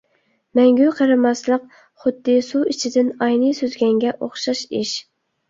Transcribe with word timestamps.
مەڭگۈ 0.59 0.87
قېرىماسلىق 0.99 1.67
خۇددى 2.05 2.39
سۇ 2.47 2.63
ئىچىدىن 2.73 3.13
ئاينى 3.27 3.53
سۈزگەنگە 3.61 4.17
ئوخشاش 4.19 4.65
ئىش. 4.81 4.97